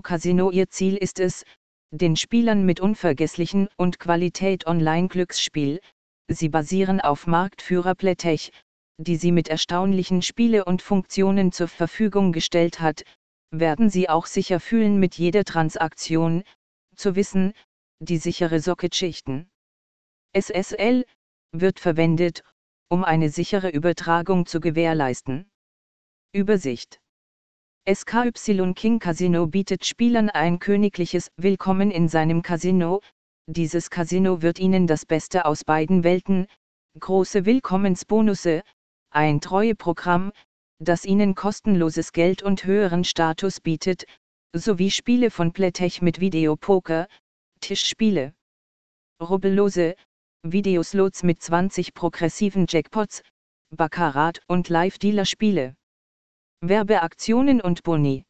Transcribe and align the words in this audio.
Casino 0.00 0.52
Ihr 0.52 0.70
Ziel 0.70 0.96
ist 0.96 1.18
es, 1.18 1.44
den 1.90 2.14
Spielern 2.14 2.64
mit 2.64 2.78
unvergesslichen 2.78 3.68
und 3.76 3.98
Qualität 3.98 4.68
Online-Glücksspiel, 4.68 5.80
sie 6.28 6.50
basieren 6.50 7.00
auf 7.00 7.26
Marktführer 7.26 7.96
Playtech, 7.96 8.52
die 8.96 9.16
sie 9.16 9.32
mit 9.32 9.48
erstaunlichen 9.48 10.22
Spiele 10.22 10.64
und 10.64 10.82
Funktionen 10.82 11.50
zur 11.50 11.66
Verfügung 11.66 12.30
gestellt 12.30 12.78
hat, 12.78 13.02
werden 13.52 13.90
Sie 13.90 14.08
auch 14.08 14.26
sicher 14.26 14.58
fühlen 14.58 14.98
mit 14.98 15.16
jeder 15.16 15.44
Transaktion, 15.44 16.42
zu 16.96 17.14
wissen, 17.14 17.52
die 18.00 18.18
sichere 18.18 18.58
Socketschichten. 18.60 19.50
SSL 20.34 21.04
wird 21.52 21.78
verwendet, 21.78 22.42
um 22.88 23.04
eine 23.04 23.28
sichere 23.28 23.68
Übertragung 23.68 24.46
zu 24.46 24.58
gewährleisten. 24.58 25.50
Übersicht 26.32 27.00
SKY 27.88 28.74
King 28.74 29.00
Casino 29.00 29.46
bietet 29.46 29.84
Spielern 29.84 30.30
ein 30.30 30.58
königliches 30.58 31.30
Willkommen 31.36 31.90
in 31.90 32.08
seinem 32.08 32.42
Casino, 32.42 33.02
dieses 33.46 33.90
Casino 33.90 34.40
wird 34.40 34.60
Ihnen 34.60 34.86
das 34.86 35.04
Beste 35.04 35.44
aus 35.44 35.64
beiden 35.64 36.04
Welten, 36.04 36.46
große 37.00 37.44
Willkommensbonusse, 37.44 38.62
ein 39.10 39.40
Treueprogramm, 39.40 40.32
das 40.82 41.04
Ihnen 41.04 41.34
kostenloses 41.34 42.12
Geld 42.12 42.42
und 42.42 42.64
höheren 42.64 43.04
Status 43.04 43.60
bietet, 43.60 44.04
sowie 44.54 44.90
Spiele 44.90 45.30
von 45.30 45.52
Playtech 45.52 46.02
mit 46.02 46.20
Videopoker, 46.20 47.06
Tischspiele. 47.60 48.34
Rubbellose, 49.20 49.94
Videoslots 50.42 51.22
mit 51.22 51.40
20 51.40 51.94
progressiven 51.94 52.66
Jackpots, 52.68 53.22
Baccarat 53.70 54.40
und 54.48 54.68
Live-Dealer-Spiele. 54.68 55.74
Werbeaktionen 56.60 57.60
und 57.60 57.84
Boni. 57.84 58.24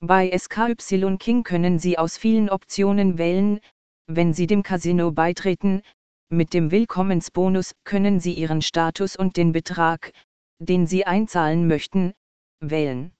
Bei 0.00 0.30
SKY 0.36 1.16
King 1.18 1.42
können 1.42 1.78
Sie 1.78 1.98
aus 1.98 2.16
vielen 2.16 2.48
Optionen 2.50 3.18
wählen, 3.18 3.60
wenn 4.06 4.32
Sie 4.32 4.46
dem 4.46 4.62
Casino 4.62 5.12
beitreten, 5.12 5.82
mit 6.30 6.54
dem 6.54 6.70
Willkommensbonus 6.70 7.74
können 7.84 8.20
Sie 8.20 8.32
Ihren 8.32 8.62
Status 8.62 9.16
und 9.16 9.36
den 9.36 9.52
Betrag, 9.52 10.12
den 10.64 10.86
Sie 10.86 11.06
einzahlen 11.06 11.66
möchten, 11.68 12.14
wählen. 12.60 13.12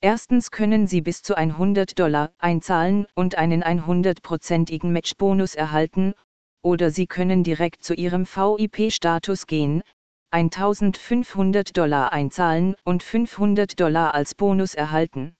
Erstens 0.00 0.50
können 0.50 0.86
Sie 0.86 1.00
bis 1.00 1.22
zu 1.22 1.36
100 1.36 1.98
Dollar 1.98 2.32
einzahlen 2.38 3.06
und 3.14 3.36
einen 3.36 3.64
100%igen 3.64 4.92
Matchbonus 4.92 5.54
erhalten, 5.54 6.14
oder 6.62 6.90
Sie 6.90 7.06
können 7.06 7.44
direkt 7.44 7.82
zu 7.82 7.94
Ihrem 7.94 8.26
VIP-Status 8.26 9.46
gehen, 9.46 9.82
1500 10.30 11.76
Dollar 11.76 12.12
einzahlen 12.12 12.74
und 12.84 13.02
500 13.02 13.80
Dollar 13.80 14.14
als 14.14 14.34
Bonus 14.34 14.74
erhalten. 14.74 15.34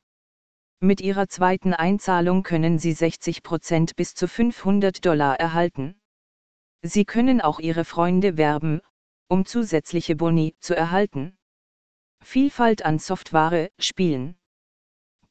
Mit 0.81 1.01
Ihrer 1.01 1.29
zweiten 1.29 1.75
Einzahlung 1.75 2.43
können 2.43 2.79
Sie 2.79 2.93
60% 2.93 3.97
bis 3.97 4.15
zu 4.15 4.29
500 4.29 5.05
Dollar 5.05 5.39
erhalten. 5.41 6.01
Sie 6.83 7.05
können 7.05 7.41
auch 7.41 7.61
Ihre 7.61 7.85
Freunde 7.85 8.37
werben, 8.37 8.81
um 9.29 9.45
zusätzliche 9.45 10.17
Boni 10.17 10.55
zu 10.61 10.77
erhalten. 10.77 11.37
Vielfalt 12.23 12.85
an 12.85 12.99
Software, 12.99 13.71
Spielen. 13.79 14.37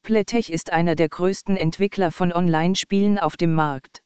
Playtech 0.02 0.50
ist 0.50 0.72
einer 0.72 0.94
der 0.94 1.08
größten 1.08 1.56
Entwickler 1.56 2.12
von 2.12 2.32
Online-Spielen 2.32 3.18
auf 3.18 3.36
dem 3.36 3.54
Markt. 3.54 4.02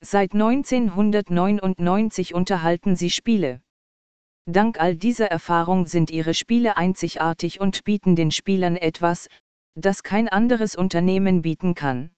Seit 0.00 0.32
1999 0.32 2.34
unterhalten 2.34 2.96
sie 2.96 3.10
Spiele. 3.10 3.60
Dank 4.46 4.80
all 4.80 4.96
dieser 4.96 5.26
Erfahrung 5.26 5.86
sind 5.86 6.10
ihre 6.10 6.32
Spiele 6.32 6.78
einzigartig 6.78 7.60
und 7.60 7.84
bieten 7.84 8.16
den 8.16 8.30
Spielern 8.30 8.76
etwas, 8.76 9.28
das 9.74 10.02
kein 10.02 10.28
anderes 10.28 10.74
Unternehmen 10.74 11.42
bieten 11.42 11.74
kann. 11.74 12.10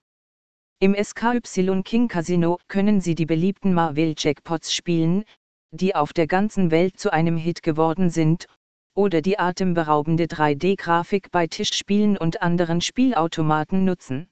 Im 0.79 0.95
SKY 0.95 1.83
King 1.83 2.09
Casino 2.09 2.59
können 2.69 3.01
Sie 3.01 3.15
die 3.15 3.27
beliebten 3.27 3.75
Marvel 3.75 4.15
Jackpots 4.17 4.75
spielen, 4.75 5.25
die 5.73 5.95
auf 5.95 6.13
der 6.13 6.27
ganzen 6.27 6.71
Welt 6.71 6.99
zu 6.99 7.13
einem 7.13 7.37
Hit 7.37 7.63
geworden 7.63 8.11
sind, 8.11 8.47
oder 8.95 9.23
die 9.23 9.39
atemberaubende 9.39 10.25
3D-Grafik 10.25 11.31
bei 11.31 11.47
Tischspielen 11.47 12.17
und 12.19 12.43
anderen 12.43 12.81
Spielautomaten 12.81 13.85
nutzen. 13.85 14.29